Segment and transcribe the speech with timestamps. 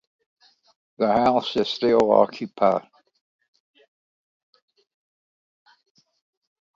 [0.97, 2.87] The house is still occupied.